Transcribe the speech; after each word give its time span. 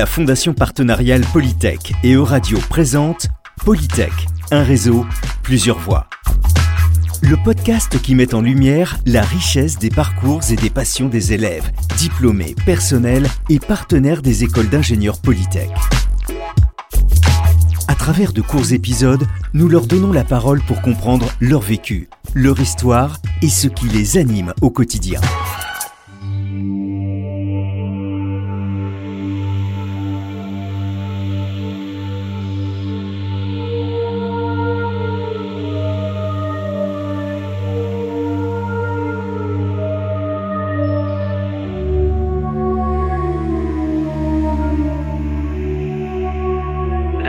La 0.00 0.06
Fondation 0.06 0.54
partenariale 0.54 1.20
Polytech 1.30 1.92
et 2.02 2.12
Euradio 2.12 2.56
présente 2.70 3.26
Polytech, 3.66 4.14
un 4.50 4.62
réseau, 4.62 5.04
plusieurs 5.42 5.78
voix. 5.78 6.06
Le 7.20 7.36
podcast 7.36 8.00
qui 8.00 8.14
met 8.14 8.34
en 8.34 8.40
lumière 8.40 8.96
la 9.04 9.20
richesse 9.20 9.78
des 9.78 9.90
parcours 9.90 10.40
et 10.50 10.56
des 10.56 10.70
passions 10.70 11.08
des 11.08 11.34
élèves, 11.34 11.70
diplômés, 11.98 12.54
personnels 12.64 13.28
et 13.50 13.58
partenaires 13.58 14.22
des 14.22 14.42
écoles 14.42 14.70
d'ingénieurs 14.70 15.20
Polytech. 15.20 15.70
À 17.86 17.94
travers 17.94 18.32
de 18.32 18.40
courts 18.40 18.72
épisodes, 18.72 19.26
nous 19.52 19.68
leur 19.68 19.86
donnons 19.86 20.14
la 20.14 20.24
parole 20.24 20.62
pour 20.62 20.80
comprendre 20.80 21.28
leur 21.40 21.60
vécu, 21.60 22.08
leur 22.32 22.58
histoire 22.58 23.18
et 23.42 23.50
ce 23.50 23.68
qui 23.68 23.86
les 23.90 24.16
anime 24.16 24.54
au 24.62 24.70
quotidien. 24.70 25.20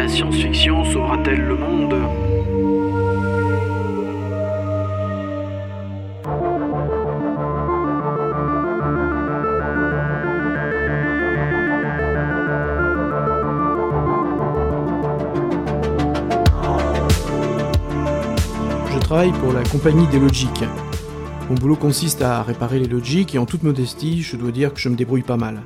La 0.01 0.07
science-fiction 0.07 0.83
sauvera-t-elle 0.83 1.41
le 1.41 1.55
monde? 1.55 1.93
Je 18.91 18.97
travaille 19.01 19.31
pour 19.33 19.53
la 19.53 19.61
compagnie 19.69 20.07
des 20.07 20.17
Logiques. 20.17 20.63
Mon 21.47 21.55
boulot 21.55 21.75
consiste 21.75 22.23
à 22.23 22.41
réparer 22.41 22.79
les 22.79 22.87
Logiques 22.87 23.35
et 23.35 23.37
en 23.37 23.45
toute 23.45 23.61
modestie, 23.61 24.23
je 24.23 24.35
dois 24.35 24.51
dire 24.51 24.73
que 24.73 24.79
je 24.79 24.89
me 24.89 24.95
débrouille 24.95 25.21
pas 25.21 25.37
mal. 25.37 25.61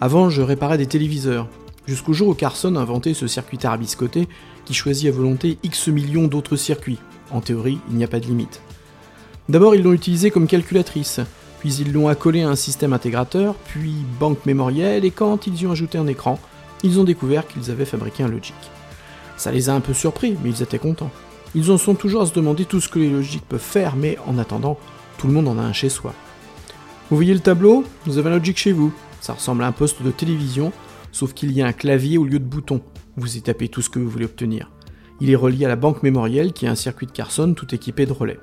Avant, 0.00 0.30
je 0.30 0.42
réparais 0.42 0.78
des 0.78 0.86
téléviseurs, 0.86 1.48
jusqu'au 1.86 2.12
jour 2.12 2.28
où 2.28 2.34
Carson 2.34 2.76
a 2.76 2.80
inventé 2.80 3.14
ce 3.14 3.26
circuit 3.26 3.58
tarabiscoté 3.58 4.28
qui 4.64 4.74
choisit 4.74 5.08
à 5.08 5.16
volonté 5.16 5.58
X 5.62 5.88
millions 5.88 6.26
d'autres 6.26 6.56
circuits. 6.56 6.98
En 7.30 7.40
théorie, 7.40 7.78
il 7.90 7.96
n'y 7.96 8.04
a 8.04 8.08
pas 8.08 8.20
de 8.20 8.26
limite. 8.26 8.60
D'abord, 9.48 9.74
ils 9.74 9.82
l'ont 9.82 9.92
utilisé 9.92 10.30
comme 10.30 10.46
calculatrice, 10.46 11.20
puis 11.60 11.74
ils 11.74 11.92
l'ont 11.92 12.08
accolé 12.08 12.42
à 12.42 12.48
un 12.48 12.56
système 12.56 12.92
intégrateur, 12.92 13.54
puis 13.54 13.94
banque 14.18 14.46
mémorielle, 14.46 15.04
et 15.04 15.10
quand 15.10 15.46
ils 15.46 15.60
y 15.60 15.66
ont 15.66 15.72
ajouté 15.72 15.98
un 15.98 16.06
écran, 16.06 16.38
ils 16.82 16.98
ont 16.98 17.04
découvert 17.04 17.46
qu'ils 17.46 17.70
avaient 17.70 17.84
fabriqué 17.84 18.22
un 18.22 18.28
Logic. 18.28 18.54
Ça 19.36 19.50
les 19.50 19.68
a 19.68 19.74
un 19.74 19.80
peu 19.80 19.94
surpris, 19.94 20.36
mais 20.42 20.50
ils 20.50 20.62
étaient 20.62 20.78
contents. 20.78 21.10
Ils 21.54 21.70
en 21.70 21.78
sont 21.78 21.94
toujours 21.94 22.22
à 22.22 22.26
se 22.26 22.34
demander 22.34 22.64
tout 22.64 22.80
ce 22.80 22.88
que 22.88 22.98
les 22.98 23.10
logiques 23.10 23.48
peuvent 23.48 23.60
faire, 23.60 23.96
mais 23.96 24.18
en 24.26 24.38
attendant, 24.38 24.78
tout 25.18 25.26
le 25.26 25.32
monde 25.32 25.48
en 25.48 25.58
a 25.58 25.62
un 25.62 25.72
chez 25.72 25.88
soi. 25.88 26.12
Vous 27.10 27.16
voyez 27.16 27.34
le 27.34 27.40
tableau? 27.40 27.84
Vous 28.06 28.18
avez 28.18 28.30
un 28.30 28.38
Logic 28.38 28.56
chez 28.56 28.72
vous. 28.72 28.92
Ça 29.20 29.34
ressemble 29.34 29.62
à 29.62 29.66
un 29.66 29.72
poste 29.72 30.02
de 30.02 30.10
télévision, 30.10 30.72
sauf 31.14 31.32
qu'il 31.32 31.52
y 31.52 31.62
a 31.62 31.66
un 31.66 31.72
clavier 31.72 32.18
au 32.18 32.24
lieu 32.24 32.40
de 32.40 32.44
bouton. 32.44 32.82
Vous 33.16 33.36
y 33.36 33.40
tapez 33.40 33.68
tout 33.68 33.80
ce 33.80 33.88
que 33.88 34.00
vous 34.00 34.10
voulez 34.10 34.24
obtenir. 34.24 34.72
Il 35.20 35.30
est 35.30 35.36
relié 35.36 35.64
à 35.64 35.68
la 35.68 35.76
banque 35.76 36.02
mémorielle 36.02 36.52
qui 36.52 36.66
est 36.66 36.68
un 36.68 36.74
circuit 36.74 37.06
de 37.06 37.12
Carson 37.12 37.54
tout 37.54 37.72
équipé 37.72 38.04
de 38.04 38.12
relais. 38.12 38.40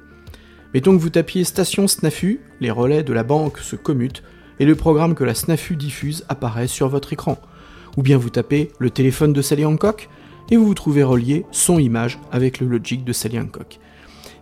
Mettons 0.74 0.96
que 0.96 1.02
vous 1.02 1.10
tapiez 1.10 1.44
station 1.44 1.86
SNAFU, 1.86 2.40
les 2.62 2.72
relais 2.72 3.04
de 3.04 3.12
la 3.12 3.24
banque 3.24 3.58
se 3.58 3.76
commutent 3.76 4.24
et 4.58 4.66
le 4.66 4.76
programme 4.76 5.16
que 5.16 5.26
la 5.26 5.36
SNAFU 5.36 5.76
diffuse 5.76 6.24
apparaît 6.30 6.68
sur 6.68 6.88
votre 6.88 7.12
écran. 7.12 7.38
Ou 7.98 8.04
bien 8.04 8.18
vous 8.18 8.30
tapez 8.30 8.72
le 8.80 8.90
téléphone 8.90 9.34
de 9.34 9.42
Sally 9.42 9.66
Hancock 9.66 10.08
et 10.50 10.56
vous 10.56 10.66
vous 10.66 10.74
trouvez 10.74 11.04
relié 11.04 11.46
son-image 11.52 12.20
avec 12.32 12.62
le 12.62 12.68
Logic 12.68 13.04
de 13.04 13.12
Sally 13.12 13.38
Hancock. 13.38 13.80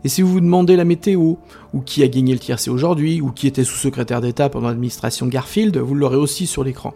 Et 0.04 0.08
si 0.08 0.22
vous 0.22 0.32
vous 0.32 0.40
demandez 0.40 0.76
la 0.76 0.86
météo, 0.86 1.34
ou 1.74 1.82
qui 1.82 2.04
a 2.04 2.08
gagné 2.08 2.34
le 2.34 2.40
tiercé 2.40 2.70
aujourd'hui, 2.70 3.22
ou 3.22 3.32
qui 3.32 3.48
était 3.48 3.64
sous-secrétaire 3.64 4.22
d'État 4.22 4.50
pendant 4.50 4.68
l'administration 4.68 5.26
Garfield, 5.26 5.78
vous 5.78 5.96
l'aurez 5.96 6.16
aussi 6.16 6.46
sur 6.46 6.64
l'écran, 6.64 6.94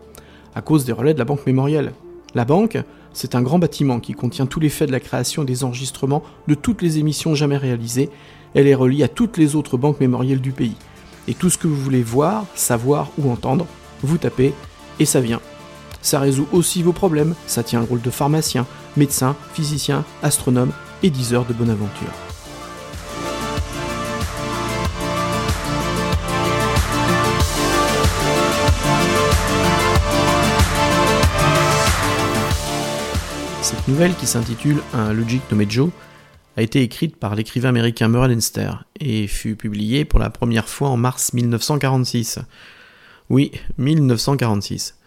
à 0.55 0.61
cause 0.61 0.85
des 0.85 0.91
relais 0.91 1.13
de 1.13 1.19
la 1.19 1.25
banque 1.25 1.45
mémorielle. 1.45 1.93
La 2.35 2.45
banque, 2.45 2.77
c'est 3.13 3.35
un 3.35 3.41
grand 3.41 3.59
bâtiment 3.59 3.99
qui 3.99 4.13
contient 4.13 4.45
tous 4.45 4.59
les 4.59 4.69
faits 4.69 4.87
de 4.87 4.93
la 4.93 4.99
création 4.99 5.43
des 5.43 5.63
enregistrements 5.63 6.23
de 6.47 6.55
toutes 6.55 6.81
les 6.81 6.97
émissions 6.97 7.35
jamais 7.35 7.57
réalisées. 7.57 8.09
Elle 8.55 8.67
est 8.67 8.75
reliée 8.75 9.03
à 9.03 9.07
toutes 9.07 9.37
les 9.37 9.55
autres 9.55 9.77
banques 9.77 9.99
mémorielles 9.99 10.41
du 10.41 10.51
pays. 10.51 10.75
Et 11.27 11.33
tout 11.33 11.49
ce 11.49 11.57
que 11.57 11.67
vous 11.67 11.75
voulez 11.75 12.03
voir, 12.03 12.45
savoir 12.55 13.09
ou 13.17 13.31
entendre, 13.31 13.65
vous 14.01 14.17
tapez 14.17 14.53
et 14.99 15.05
ça 15.05 15.21
vient. 15.21 15.41
Ça 16.01 16.19
résout 16.19 16.47
aussi 16.51 16.83
vos 16.83 16.91
problèmes, 16.91 17.35
ça 17.47 17.63
tient 17.63 17.79
le 17.79 17.85
rôle 17.85 18.01
de 18.01 18.09
pharmacien, 18.09 18.65
médecin, 18.97 19.35
physicien, 19.53 20.03
astronome 20.21 20.73
et 21.01 21.09
10 21.09 21.33
heures 21.33 21.45
de 21.45 21.53
bonne 21.53 21.69
aventure. 21.69 22.32
Cette 33.63 33.87
nouvelle, 33.87 34.13
qui 34.15 34.27
s'intitule 34.27 34.81
Un 34.91 35.13
Logic 35.13 35.41
nommé 35.49 35.65
Joe, 35.69 35.89
a 36.57 36.61
été 36.61 36.81
écrite 36.81 37.15
par 37.15 37.33
l'écrivain 37.33 37.69
américain 37.69 38.09
Merle 38.09 38.31
Leinster 38.31 38.71
et 38.99 39.25
fut 39.25 39.55
publiée 39.55 40.03
pour 40.03 40.19
la 40.19 40.29
première 40.29 40.67
fois 40.67 40.89
en 40.89 40.97
mars 40.97 41.31
1946. 41.31 42.39
Oui, 43.29 43.53
1946. 43.77 44.97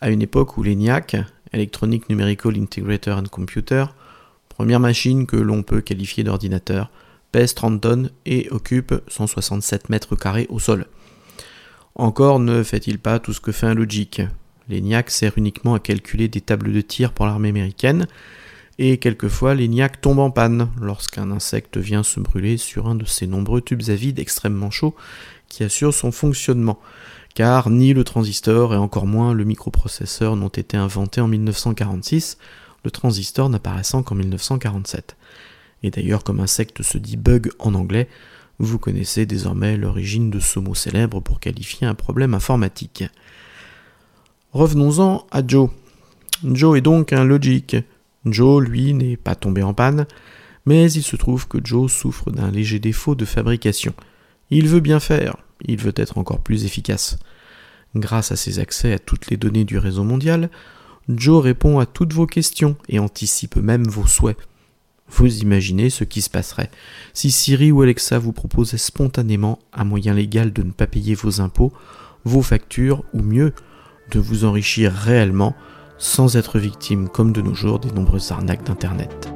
À 0.00 0.10
une 0.10 0.22
époque 0.22 0.56
où 0.56 0.62
l'ENIAC, 0.62 1.16
Electronic 1.52 2.08
Numerical 2.08 2.56
Integrator 2.56 3.18
and 3.18 3.24
Computer, 3.32 3.86
première 4.48 4.78
machine 4.78 5.26
que 5.26 5.36
l'on 5.36 5.64
peut 5.64 5.80
qualifier 5.80 6.22
d'ordinateur, 6.22 6.92
pèse 7.32 7.52
30 7.56 7.80
tonnes 7.80 8.10
et 8.26 8.48
occupe 8.52 8.94
167 9.08 9.90
mètres 9.90 10.14
carrés 10.14 10.46
au 10.50 10.60
sol. 10.60 10.86
Encore 11.96 12.38
ne 12.38 12.62
fait-il 12.62 13.00
pas 13.00 13.18
tout 13.18 13.32
ce 13.32 13.40
que 13.40 13.50
fait 13.50 13.66
un 13.66 13.74
Logic. 13.74 14.22
L'ENIAC 14.68 15.10
sert 15.10 15.36
uniquement 15.36 15.74
à 15.74 15.80
calculer 15.80 16.28
des 16.28 16.40
tables 16.40 16.72
de 16.72 16.80
tir 16.80 17.12
pour 17.12 17.26
l'armée 17.26 17.48
américaine, 17.48 18.06
et 18.78 18.98
quelquefois 18.98 19.54
l'ENIAC 19.54 20.00
tombe 20.00 20.20
en 20.20 20.30
panne 20.30 20.68
lorsqu'un 20.80 21.30
insecte 21.30 21.78
vient 21.78 22.02
se 22.02 22.20
brûler 22.20 22.56
sur 22.56 22.86
un 22.86 22.94
de 22.94 23.04
ces 23.04 23.26
nombreux 23.26 23.60
tubes 23.60 23.88
à 23.88 23.94
vide 23.94 24.18
extrêmement 24.18 24.70
chauds 24.70 24.94
qui 25.48 25.64
assurent 25.64 25.94
son 25.94 26.12
fonctionnement, 26.12 26.78
car 27.34 27.70
ni 27.70 27.92
le 27.92 28.04
transistor 28.04 28.74
et 28.74 28.76
encore 28.76 29.06
moins 29.06 29.32
le 29.32 29.44
microprocesseur 29.44 30.36
n'ont 30.36 30.48
été 30.48 30.76
inventés 30.76 31.20
en 31.20 31.28
1946, 31.28 32.38
le 32.84 32.90
transistor 32.90 33.48
n'apparaissant 33.48 34.02
qu'en 34.02 34.14
1947. 34.14 35.16
Et 35.82 35.90
d'ailleurs, 35.90 36.24
comme 36.24 36.40
insecte 36.40 36.82
se 36.82 36.98
dit 36.98 37.16
bug 37.16 37.50
en 37.58 37.74
anglais, 37.74 38.08
vous 38.58 38.78
connaissez 38.78 39.26
désormais 39.26 39.76
l'origine 39.76 40.30
de 40.30 40.40
ce 40.40 40.58
mot 40.58 40.74
célèbre 40.74 41.20
pour 41.20 41.38
qualifier 41.38 41.86
un 41.86 41.94
problème 41.94 42.34
informatique. 42.34 43.04
Revenons-en 44.52 45.26
à 45.30 45.46
Joe. 45.46 45.68
Joe 46.42 46.78
est 46.78 46.82
donc 46.82 47.12
un 47.12 47.24
logic. 47.24 47.76
Joe, 48.24 48.64
lui, 48.64 48.94
n'est 48.94 49.16
pas 49.16 49.34
tombé 49.34 49.62
en 49.62 49.74
panne, 49.74 50.06
mais 50.64 50.90
il 50.90 51.02
se 51.02 51.16
trouve 51.16 51.46
que 51.48 51.58
Joe 51.62 51.92
souffre 51.92 52.30
d'un 52.30 52.50
léger 52.50 52.78
défaut 52.78 53.14
de 53.14 53.26
fabrication. 53.26 53.92
Il 54.50 54.66
veut 54.68 54.80
bien 54.80 55.00
faire, 55.00 55.36
il 55.64 55.78
veut 55.78 55.92
être 55.96 56.16
encore 56.16 56.40
plus 56.40 56.64
efficace. 56.64 57.18
Grâce 57.94 58.32
à 58.32 58.36
ses 58.36 58.58
accès 58.58 58.92
à 58.94 58.98
toutes 58.98 59.28
les 59.28 59.36
données 59.36 59.64
du 59.64 59.76
réseau 59.76 60.04
mondial, 60.04 60.50
Joe 61.08 61.42
répond 61.42 61.78
à 61.78 61.86
toutes 61.86 62.14
vos 62.14 62.26
questions 62.26 62.76
et 62.88 62.98
anticipe 62.98 63.56
même 63.56 63.86
vos 63.86 64.06
souhaits. 64.06 64.38
Vous 65.10 65.38
imaginez 65.38 65.88
ce 65.90 66.04
qui 66.04 66.20
se 66.20 66.28
passerait 66.30 66.70
si 67.14 67.30
Siri 67.30 67.72
ou 67.72 67.82
Alexa 67.82 68.18
vous 68.18 68.32
proposaient 68.32 68.76
spontanément 68.78 69.58
un 69.72 69.84
moyen 69.84 70.14
légal 70.14 70.52
de 70.52 70.62
ne 70.62 70.70
pas 70.70 70.86
payer 70.86 71.14
vos 71.14 71.40
impôts, 71.40 71.72
vos 72.24 72.42
factures, 72.42 73.04
ou 73.14 73.22
mieux, 73.22 73.54
de 74.10 74.18
vous 74.20 74.44
enrichir 74.44 74.92
réellement 74.92 75.54
sans 75.98 76.36
être 76.36 76.58
victime, 76.58 77.08
comme 77.08 77.32
de 77.32 77.42
nos 77.42 77.54
jours, 77.54 77.78
des 77.80 77.90
nombreuses 77.90 78.30
arnaques 78.30 78.64
d'Internet. 78.64 79.30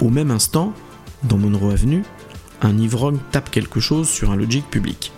Au 0.00 0.10
même 0.10 0.30
instant, 0.30 0.74
dans 1.22 1.38
Monroe 1.38 1.72
Avenue, 1.72 2.02
un 2.60 2.76
ivrogne 2.78 3.18
tape 3.30 3.50
quelque 3.50 3.80
chose 3.80 4.08
sur 4.08 4.30
un 4.30 4.36
logic 4.36 4.68
public. 4.68 5.12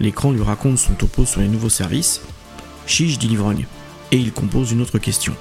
L'écran 0.00 0.32
lui 0.32 0.42
raconte 0.42 0.78
son 0.78 0.94
topo 0.94 1.24
sur 1.24 1.40
les 1.40 1.48
nouveaux 1.48 1.68
services. 1.68 2.22
Chiche, 2.86 3.18
dit 3.18 3.28
l'ivrogne. 3.28 3.66
Et 4.14 4.18
il 4.18 4.32
compose 4.32 4.70
une 4.70 4.80
autre 4.80 5.00
question. 5.00 5.34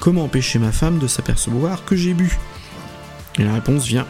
Comment 0.00 0.24
empêcher 0.24 0.58
ma 0.58 0.72
femme 0.72 0.98
de 0.98 1.06
s'apercevoir 1.06 1.84
que 1.84 1.94
j'ai 1.94 2.14
bu? 2.14 2.36
Et 3.38 3.44
la 3.44 3.54
réponse 3.54 3.86
vient. 3.86 4.08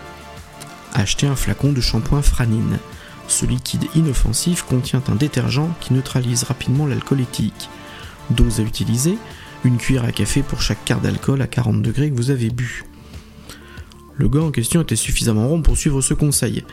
Acheter 0.94 1.26
un 1.26 1.36
flacon 1.36 1.74
de 1.74 1.82
shampoing 1.82 2.22
Franine. 2.22 2.78
Ce 3.28 3.44
liquide 3.44 3.84
inoffensif 3.94 4.62
contient 4.62 5.02
un 5.08 5.14
détergent 5.14 5.68
qui 5.82 5.92
neutralise 5.92 6.44
rapidement 6.44 6.86
l'alcool 6.86 7.20
éthylique. 7.20 7.68
Dose 8.30 8.60
à 8.60 8.62
utiliser 8.62 9.18
une 9.62 9.76
cuillère 9.76 10.06
à 10.06 10.12
café 10.12 10.42
pour 10.42 10.62
chaque 10.62 10.82
quart 10.86 11.02
d'alcool 11.02 11.42
à 11.42 11.46
40 11.46 11.82
degrés 11.82 12.10
que 12.10 12.16
vous 12.16 12.30
avez 12.30 12.48
bu. 12.48 12.84
Le 14.16 14.30
gars 14.30 14.40
en 14.40 14.52
question 14.52 14.80
était 14.80 14.96
suffisamment 14.96 15.48
rond 15.48 15.60
pour 15.60 15.76
suivre 15.76 16.00
ce 16.00 16.14
conseil. 16.14 16.64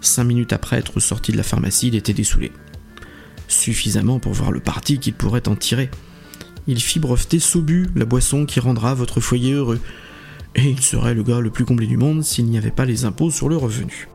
Cinq 0.00 0.24
minutes 0.24 0.52
après 0.52 0.78
être 0.78 0.98
sorti 0.98 1.30
de 1.30 1.36
la 1.36 1.44
pharmacie, 1.44 1.86
il 1.86 1.94
était 1.94 2.12
dessoulé. 2.12 2.50
Suffisamment 3.46 4.18
pour 4.18 4.32
voir 4.32 4.50
le 4.50 4.58
parti 4.58 4.98
qu'il 4.98 5.14
pourrait 5.14 5.46
en 5.46 5.54
tirer. 5.54 5.90
Il 6.66 6.80
fit 6.80 6.98
breveter 6.98 7.38
Sobu, 7.38 7.90
la 7.94 8.04
boisson 8.04 8.46
qui 8.46 8.60
rendra 8.60 8.94
votre 8.94 9.20
foyer 9.20 9.52
heureux. 9.52 9.80
Et 10.54 10.68
il 10.68 10.80
serait 10.80 11.14
le 11.14 11.22
gars 11.22 11.40
le 11.40 11.50
plus 11.50 11.64
comblé 11.64 11.86
du 11.86 11.96
monde 11.96 12.24
s'il 12.24 12.46
n'y 12.46 12.58
avait 12.58 12.70
pas 12.70 12.84
les 12.84 13.04
impôts 13.04 13.30
sur 13.30 13.48
le 13.48 13.56
revenu. 13.56 14.08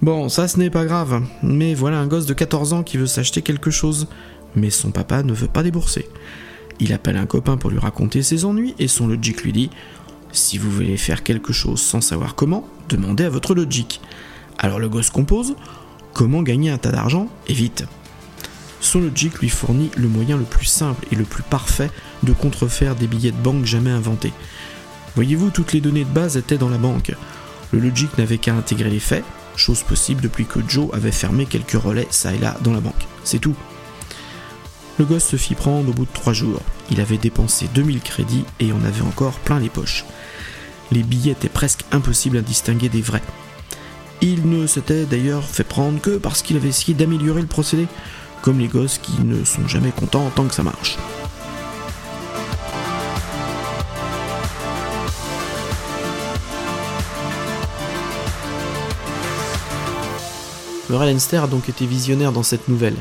Bon, 0.00 0.28
ça 0.28 0.46
ce 0.46 0.58
n'est 0.58 0.70
pas 0.70 0.84
grave, 0.84 1.22
mais 1.42 1.74
voilà 1.74 1.98
un 1.98 2.06
gosse 2.06 2.26
de 2.26 2.34
14 2.34 2.72
ans 2.72 2.82
qui 2.84 2.96
veut 2.96 3.06
s'acheter 3.06 3.42
quelque 3.42 3.70
chose, 3.70 4.06
mais 4.54 4.70
son 4.70 4.92
papa 4.92 5.24
ne 5.24 5.32
veut 5.32 5.48
pas 5.48 5.64
débourser. 5.64 6.08
Il 6.78 6.92
appelle 6.92 7.16
un 7.16 7.26
copain 7.26 7.56
pour 7.56 7.70
lui 7.70 7.80
raconter 7.80 8.22
ses 8.22 8.44
ennuis 8.44 8.74
et 8.78 8.86
son 8.86 9.08
logic 9.08 9.42
lui 9.42 9.52
dit 9.52 9.70
Si 10.30 10.56
vous 10.56 10.70
voulez 10.70 10.96
faire 10.96 11.24
quelque 11.24 11.52
chose 11.52 11.80
sans 11.80 12.00
savoir 12.00 12.36
comment, 12.36 12.68
demandez 12.88 13.24
à 13.24 13.30
votre 13.30 13.56
logic. 13.56 14.00
Alors 14.58 14.78
le 14.78 14.88
gosse 14.88 15.10
compose 15.10 15.56
Comment 16.14 16.42
gagner 16.42 16.70
un 16.70 16.78
tas 16.78 16.92
d'argent 16.92 17.28
et 17.48 17.52
vite 17.52 17.84
Son 18.80 19.00
logic 19.00 19.38
lui 19.38 19.48
fournit 19.48 19.90
le 19.96 20.08
moyen 20.08 20.36
le 20.36 20.44
plus 20.44 20.66
simple 20.66 21.06
et 21.10 21.16
le 21.16 21.24
plus 21.24 21.42
parfait 21.42 21.90
de 22.22 22.32
contrefaire 22.32 22.94
des 22.94 23.06
billets 23.06 23.32
de 23.32 23.36
banque 23.36 23.64
jamais 23.64 23.90
inventés. 23.90 24.32
Voyez-vous, 25.14 25.50
toutes 25.50 25.72
les 25.72 25.80
données 25.80 26.04
de 26.04 26.10
base 26.10 26.36
étaient 26.36 26.58
dans 26.58 26.68
la 26.68 26.78
banque. 26.78 27.12
Le 27.72 27.80
logic 27.80 28.16
n'avait 28.18 28.38
qu'à 28.38 28.54
intégrer 28.54 28.90
les 28.90 29.00
faits, 29.00 29.24
chose 29.56 29.82
possible 29.82 30.20
depuis 30.20 30.46
que 30.46 30.60
Joe 30.66 30.88
avait 30.92 31.10
fermé 31.10 31.44
quelques 31.46 31.72
relais 31.72 32.06
ça 32.10 32.32
et 32.32 32.38
là 32.38 32.56
dans 32.62 32.72
la 32.72 32.80
banque. 32.80 33.06
C'est 33.24 33.40
tout. 33.40 33.56
Le 34.98 35.04
gosse 35.04 35.24
se 35.24 35.36
fit 35.36 35.54
prendre 35.54 35.88
au 35.88 35.92
bout 35.92 36.06
de 36.06 36.12
trois 36.12 36.32
jours. 36.32 36.60
Il 36.90 37.00
avait 37.00 37.18
dépensé 37.18 37.68
2000 37.74 38.00
crédits 38.00 38.44
et 38.60 38.72
en 38.72 38.82
avait 38.84 39.02
encore 39.02 39.38
plein 39.40 39.58
les 39.58 39.68
poches. 39.68 40.04
Les 40.90 41.02
billets 41.02 41.32
étaient 41.32 41.48
presque 41.48 41.84
impossibles 41.92 42.38
à 42.38 42.42
distinguer 42.42 42.88
des 42.88 43.02
vrais. 43.02 43.22
Il 44.20 44.48
ne 44.48 44.66
s'était 44.66 45.04
d'ailleurs 45.04 45.44
fait 45.44 45.64
prendre 45.64 46.00
que 46.00 46.16
parce 46.16 46.42
qu'il 46.42 46.56
avait 46.56 46.70
essayé 46.70 46.94
d'améliorer 46.94 47.42
le 47.42 47.46
procédé, 47.46 47.86
comme 48.42 48.58
les 48.58 48.68
gosses 48.68 48.98
qui 48.98 49.22
ne 49.22 49.44
sont 49.44 49.66
jamais 49.66 49.90
contents 49.90 50.30
tant 50.34 50.46
que 50.46 50.54
ça 50.54 50.62
marche. 50.62 50.96
Merle 60.90 61.16
a 61.32 61.46
donc 61.46 61.68
été 61.68 61.84
visionnaire 61.84 62.32
dans 62.32 62.42
cette 62.42 62.68
nouvelle. 62.68 62.96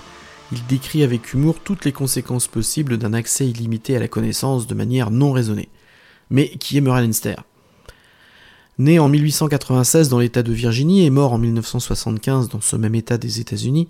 Il 0.52 0.66
décrit 0.66 1.04
avec 1.04 1.34
humour 1.34 1.56
toutes 1.64 1.86
les 1.86 1.94
conséquences 1.94 2.48
possibles 2.48 2.98
d'un 2.98 3.14
accès 3.14 3.48
illimité 3.48 3.96
à 3.96 4.00
la 4.00 4.10
connaissance 4.10 4.68
de 4.68 4.76
manière 4.76 5.10
non 5.10 5.32
raisonnée. 5.32 5.70
Mais 6.30 6.50
qui 6.50 6.78
est 6.78 6.82
Merle 6.82 7.10
Né 8.78 9.00
en 9.00 9.08
1896 9.08 10.10
dans 10.10 10.20
l'État 10.20 10.44
de 10.44 10.52
Virginie 10.52 11.06
et 11.06 11.10
mort 11.10 11.32
en 11.32 11.38
1975 11.38 12.50
dans 12.50 12.62
ce 12.62 12.76
même 12.76 12.94
État 12.94 13.18
des 13.18 13.40
États-Unis, 13.40 13.88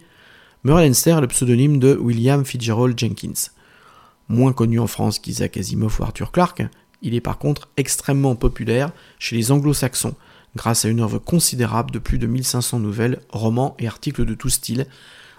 Merle 0.64 0.86
est 0.86 1.08
le 1.08 1.28
pseudonyme 1.28 1.78
de 1.78 1.96
William 1.96 2.44
Fitzgerald 2.44 2.98
Jenkins. 3.00 3.52
Moins 4.28 4.54
connu 4.54 4.80
en 4.80 4.88
France 4.88 5.20
qu'Isaac 5.20 5.56
Asimov 5.56 6.00
ou 6.00 6.04
Arthur 6.04 6.32
Clarke, 6.32 6.64
il 7.04 7.14
est 7.14 7.22
par 7.22 7.38
contre 7.38 7.70
extrêmement 7.78 8.36
populaire 8.36 8.92
chez 9.20 9.36
les 9.36 9.52
anglo-saxons, 9.52 10.16
grâce 10.56 10.84
à 10.84 10.90
une 10.90 11.02
œuvre 11.02 11.20
considérable 11.20 11.92
de 11.92 12.00
plus 12.00 12.18
de 12.18 12.26
1500 12.26 12.80
nouvelles, 12.80 13.22
romans 13.30 13.76
et 13.78 13.88
articles 13.88 14.26
de 14.26 14.34
tout 14.34 14.50
style, 14.50 14.88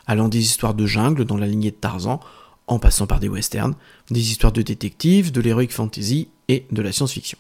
allant 0.07 0.29
des 0.29 0.39
histoires 0.39 0.75
de 0.75 0.87
jungle 0.87 1.25
dans 1.25 1.37
la 1.37 1.49
lignée 1.49 1.73
de 1.73 1.77
Tarzan, 1.77 2.21
en 2.69 2.79
passant 2.79 3.09
par 3.09 3.19
des 3.19 3.29
westerns, 3.29 3.75
des 4.11 4.31
histoires 4.31 4.53
de 4.53 4.63
détectives, 4.63 5.33
de 5.33 5.41
l'heroic 5.41 5.69
fantasy 5.71 6.29
et 6.47 6.65
de 6.71 6.81
la 6.81 6.93
science-fiction. 6.93 7.39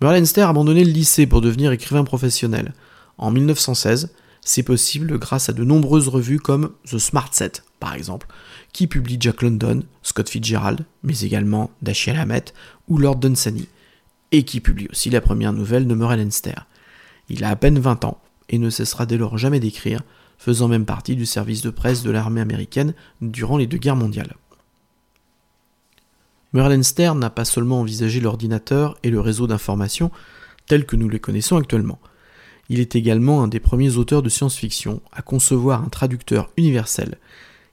Burlenster 0.00 0.42
a 0.42 0.50
abandonné 0.50 0.84
le 0.84 0.92
lycée 0.92 1.26
pour 1.26 1.40
devenir 1.40 1.72
écrivain 1.72 2.04
professionnel. 2.04 2.72
En 3.18 3.32
1916, 3.32 4.10
c'est 4.46 4.62
possible 4.62 5.18
grâce 5.18 5.48
à 5.48 5.52
de 5.52 5.64
nombreuses 5.64 6.06
revues 6.06 6.38
comme 6.38 6.70
The 6.88 6.98
Smart 6.98 7.28
Set, 7.32 7.64
par 7.80 7.94
exemple, 7.94 8.28
qui 8.72 8.86
publie 8.86 9.16
Jack 9.18 9.42
London, 9.42 9.82
Scott 10.04 10.30
Fitzgerald, 10.30 10.86
mais 11.02 11.18
également 11.20 11.72
Dashiell 11.82 12.16
Hammett 12.16 12.54
ou 12.86 12.96
Lord 12.96 13.16
Dunsany, 13.16 13.66
et 14.30 14.44
qui 14.44 14.60
publie 14.60 14.86
aussi 14.88 15.10
la 15.10 15.20
première 15.20 15.52
nouvelle 15.52 15.88
de 15.88 15.94
Merle 15.94 16.24
Il 17.28 17.42
a 17.42 17.50
à 17.50 17.56
peine 17.56 17.80
20 17.80 18.04
ans 18.04 18.20
et 18.48 18.58
ne 18.58 18.70
cessera 18.70 19.04
dès 19.04 19.16
lors 19.16 19.36
jamais 19.36 19.58
d'écrire, 19.58 20.02
faisant 20.38 20.68
même 20.68 20.86
partie 20.86 21.16
du 21.16 21.26
service 21.26 21.62
de 21.62 21.70
presse 21.70 22.04
de 22.04 22.12
l'armée 22.12 22.40
américaine 22.40 22.94
durant 23.20 23.56
les 23.56 23.66
deux 23.66 23.78
guerres 23.78 23.96
mondiales. 23.96 24.36
Merlenster 26.52 27.12
n'a 27.16 27.30
pas 27.30 27.44
seulement 27.44 27.80
envisagé 27.80 28.20
l'ordinateur 28.20 28.96
et 29.02 29.10
le 29.10 29.18
réseau 29.18 29.48
d'information 29.48 30.12
tels 30.66 30.86
que 30.86 30.94
nous 30.94 31.08
les 31.08 31.18
connaissons 31.18 31.56
actuellement. 31.56 31.98
Il 32.68 32.80
est 32.80 32.96
également 32.96 33.42
un 33.42 33.48
des 33.48 33.60
premiers 33.60 33.96
auteurs 33.96 34.22
de 34.22 34.28
science-fiction 34.28 35.00
à 35.12 35.22
concevoir 35.22 35.82
un 35.82 35.88
traducteur 35.88 36.50
universel 36.56 37.18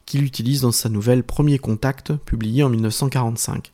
qu'il 0.06 0.24
utilise 0.24 0.62
dans 0.62 0.72
sa 0.72 0.90
nouvelle 0.90 1.24
Premier 1.24 1.58
Contact 1.58 2.14
publiée 2.14 2.64
en 2.64 2.70
1945. 2.70 3.72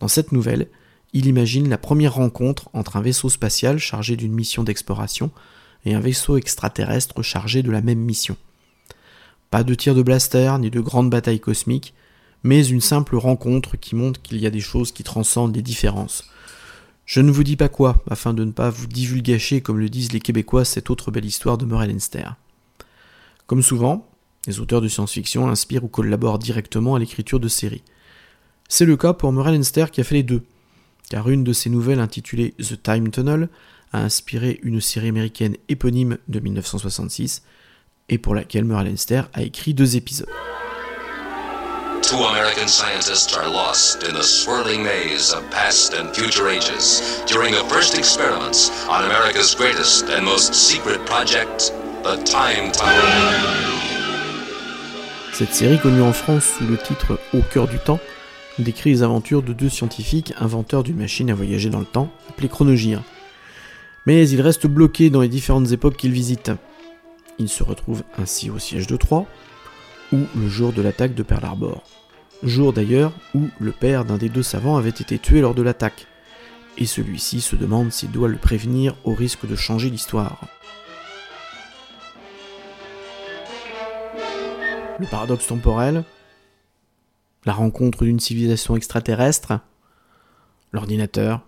Dans 0.00 0.08
cette 0.08 0.32
nouvelle, 0.32 0.68
il 1.12 1.26
imagine 1.26 1.68
la 1.68 1.78
première 1.78 2.14
rencontre 2.14 2.68
entre 2.72 2.96
un 2.96 3.02
vaisseau 3.02 3.28
spatial 3.28 3.78
chargé 3.78 4.16
d'une 4.16 4.32
mission 4.32 4.64
d'exploration 4.64 5.30
et 5.84 5.94
un 5.94 6.00
vaisseau 6.00 6.36
extraterrestre 6.36 7.22
chargé 7.22 7.62
de 7.62 7.70
la 7.70 7.80
même 7.80 8.00
mission. 8.00 8.36
Pas 9.50 9.64
de 9.64 9.74
tir 9.74 9.94
de 9.94 10.02
blaster 10.02 10.56
ni 10.58 10.70
de 10.70 10.80
grandes 10.80 11.10
batailles 11.10 11.40
cosmiques, 11.40 11.94
mais 12.42 12.66
une 12.66 12.80
simple 12.80 13.16
rencontre 13.16 13.76
qui 13.76 13.94
montre 13.94 14.20
qu'il 14.20 14.38
y 14.38 14.46
a 14.46 14.50
des 14.50 14.60
choses 14.60 14.92
qui 14.92 15.04
transcendent 15.04 15.54
les 15.54 15.62
différences. 15.62 16.24
Je 17.12 17.20
ne 17.20 17.30
vous 17.30 17.44
dis 17.44 17.56
pas 17.56 17.68
quoi, 17.68 18.02
afin 18.08 18.32
de 18.32 18.42
ne 18.42 18.52
pas 18.52 18.70
vous 18.70 18.86
divulgacher, 18.86 19.60
comme 19.60 19.78
le 19.78 19.90
disent 19.90 20.14
les 20.14 20.20
Québécois, 20.20 20.64
cette 20.64 20.88
autre 20.88 21.10
belle 21.10 21.26
histoire 21.26 21.58
de 21.58 21.66
Morel 21.66 21.94
Comme 23.46 23.60
souvent, 23.60 24.08
les 24.46 24.60
auteurs 24.60 24.80
de 24.80 24.88
science-fiction 24.88 25.46
inspirent 25.46 25.84
ou 25.84 25.88
collaborent 25.88 26.38
directement 26.38 26.94
à 26.94 26.98
l'écriture 26.98 27.38
de 27.38 27.48
séries. 27.48 27.82
C'est 28.66 28.86
le 28.86 28.96
cas 28.96 29.12
pour 29.12 29.30
Morel 29.30 29.60
qui 29.60 30.00
a 30.00 30.04
fait 30.04 30.14
les 30.14 30.22
deux, 30.22 30.42
car 31.10 31.28
une 31.28 31.44
de 31.44 31.52
ses 31.52 31.68
nouvelles 31.68 32.00
intitulée 32.00 32.52
The 32.52 32.82
Time 32.82 33.10
Tunnel 33.10 33.50
a 33.92 34.02
inspiré 34.02 34.58
une 34.62 34.80
série 34.80 35.08
américaine 35.08 35.58
éponyme 35.68 36.16
de 36.28 36.40
1966 36.40 37.42
et 38.08 38.16
pour 38.16 38.34
laquelle 38.34 38.64
Merle 38.64 38.86
Leinster 38.86 39.24
a 39.34 39.42
écrit 39.42 39.74
deux 39.74 39.96
épisodes. 39.96 40.30
Two 42.12 42.24
American 42.24 42.68
scientists 42.68 43.34
are 43.34 43.48
lost 43.48 44.06
in 44.06 44.12
the 44.12 44.22
swirling 44.22 44.82
maze 44.82 45.32
of 45.32 45.48
past 45.50 45.94
and 45.94 46.14
future 46.14 46.46
ages 46.50 47.00
during 47.26 47.54
the 47.54 47.64
first 47.70 47.96
experiments 47.96 48.70
on 48.86 49.06
America's 49.06 49.54
greatest 49.54 50.10
and 50.10 50.22
most 50.22 50.52
secret 50.52 51.06
project, 51.06 51.72
the 52.02 52.22
Time 52.24 52.70
Tunnel. 52.70 53.32
Cette 55.32 55.54
série, 55.54 55.78
connue 55.78 56.02
en 56.02 56.12
France 56.12 56.44
sous 56.58 56.66
le 56.66 56.76
titre 56.76 57.18
Au 57.32 57.40
cœur 57.40 57.66
du 57.66 57.78
temps, 57.78 57.98
décrit 58.58 58.90
les 58.90 59.02
aventures 59.02 59.42
de 59.42 59.54
deux 59.54 59.70
scientifiques 59.70 60.34
inventeurs 60.38 60.82
d'une 60.82 60.98
machine 60.98 61.30
à 61.30 61.34
voyager 61.34 61.70
dans 61.70 61.80
le 61.80 61.86
temps, 61.86 62.12
appelée 62.28 62.50
Chronogir, 62.50 63.02
mais 64.04 64.28
il 64.28 64.42
reste 64.42 64.66
bloqué 64.66 65.08
dans 65.08 65.22
les 65.22 65.28
différentes 65.28 65.72
époques 65.72 65.96
qu'il 65.96 66.12
visite. 66.12 66.50
Il 67.38 67.48
se 67.48 67.62
retrouve 67.62 68.02
ainsi 68.18 68.50
au 68.50 68.58
siège 68.58 68.86
de 68.86 68.98
Troie, 68.98 69.24
ou 70.12 70.18
le 70.36 70.48
jour 70.50 70.74
de 70.74 70.82
l'attaque 70.82 71.14
de 71.14 71.22
Pearl 71.22 71.46
Harbor. 71.46 71.82
Jour 72.42 72.72
d'ailleurs 72.72 73.12
où 73.34 73.48
le 73.60 73.70
père 73.70 74.04
d'un 74.04 74.18
des 74.18 74.28
deux 74.28 74.42
savants 74.42 74.76
avait 74.76 74.90
été 74.90 75.18
tué 75.18 75.40
lors 75.40 75.54
de 75.54 75.62
l'attaque, 75.62 76.08
et 76.76 76.86
celui-ci 76.86 77.40
se 77.40 77.54
demande 77.54 77.92
s'il 77.92 78.10
doit 78.10 78.28
le 78.28 78.36
prévenir 78.36 78.96
au 79.04 79.14
risque 79.14 79.46
de 79.46 79.54
changer 79.54 79.90
l'histoire. 79.90 80.40
Le 84.98 85.06
paradoxe 85.06 85.46
temporel, 85.46 86.02
la 87.44 87.52
rencontre 87.52 88.04
d'une 88.04 88.20
civilisation 88.20 88.74
extraterrestre, 88.74 89.60
l'ordinateur, 90.72 91.42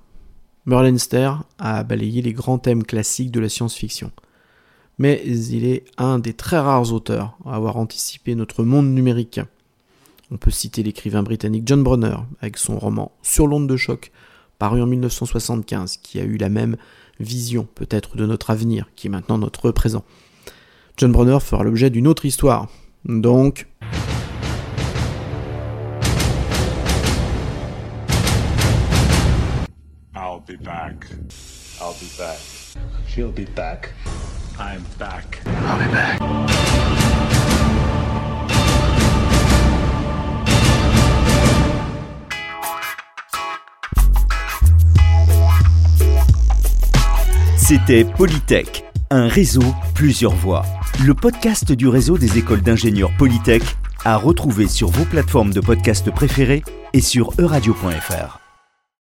Merlenster 0.66 1.30
a 1.58 1.82
balayé 1.82 2.22
les 2.22 2.32
grands 2.32 2.58
thèmes 2.58 2.84
classiques 2.84 3.32
de 3.32 3.40
la 3.40 3.48
science-fiction. 3.48 4.12
Mais 4.98 5.22
il 5.26 5.64
est 5.66 5.84
un 5.98 6.20
des 6.20 6.34
très 6.34 6.58
rares 6.58 6.92
auteurs 6.92 7.36
à 7.44 7.56
avoir 7.56 7.76
anticipé 7.76 8.34
notre 8.34 8.62
monde 8.62 8.94
numérique. 8.94 9.40
On 10.30 10.36
peut 10.36 10.50
citer 10.50 10.82
l'écrivain 10.82 11.22
britannique 11.22 11.64
John 11.66 11.82
Brunner 11.82 12.16
avec 12.40 12.56
son 12.56 12.78
roman 12.78 13.12
Sur 13.22 13.46
l'onde 13.46 13.68
de 13.68 13.76
choc, 13.76 14.10
paru 14.58 14.82
en 14.82 14.86
1975, 14.86 15.98
qui 15.98 16.18
a 16.18 16.24
eu 16.24 16.36
la 16.36 16.48
même 16.48 16.76
vision 17.20 17.68
peut-être 17.74 18.16
de 18.16 18.26
notre 18.26 18.50
avenir, 18.50 18.88
qui 18.96 19.06
est 19.06 19.10
maintenant 19.10 19.38
notre 19.38 19.70
présent. 19.70 20.04
John 20.96 21.12
Brunner 21.12 21.40
fera 21.40 21.64
l'objet 21.64 21.90
d'une 21.90 22.06
autre 22.06 22.24
histoire. 22.24 22.68
Donc, 23.04 23.66
be 30.46 30.56
back. 30.62 31.06
I'll 31.80 31.94
be 31.94 32.08
back. 32.18 32.38
She'll 33.08 33.32
be 33.32 33.46
back. 33.46 33.92
I'm 34.58 34.84
back. 34.98 35.40
I'll 35.46 35.78
be 35.78 35.92
back. 35.92 37.53
C'était 47.66 48.04
Polytech, 48.04 48.84
un 49.08 49.26
réseau, 49.26 49.64
plusieurs 49.94 50.34
voix. 50.34 50.66
Le 51.02 51.14
podcast 51.14 51.72
du 51.72 51.88
réseau 51.88 52.18
des 52.18 52.36
écoles 52.36 52.60
d'ingénieurs 52.60 53.10
Polytech 53.16 53.62
à 54.04 54.18
retrouver 54.18 54.68
sur 54.68 54.90
vos 54.90 55.06
plateformes 55.06 55.54
de 55.54 55.62
podcast 55.62 56.10
préférées 56.10 56.62
et 56.92 57.00
sur 57.00 57.32
euradio.fr. 57.38 58.43